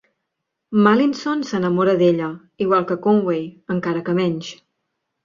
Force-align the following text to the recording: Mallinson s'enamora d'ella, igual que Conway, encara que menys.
Mallinson 0.85 1.43
s'enamora 1.49 1.93
d'ella, 1.99 2.29
igual 2.67 2.87
que 2.93 2.97
Conway, 3.05 3.45
encara 3.77 4.03
que 4.09 4.17
menys. 4.23 4.49